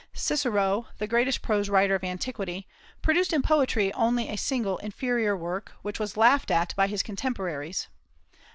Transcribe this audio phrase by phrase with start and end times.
[0.15, 2.67] Cicero, the greatest prose writer of antiquity,
[3.03, 7.87] produced in poetry only a single inferior work, which was laughed at by his contemporaries.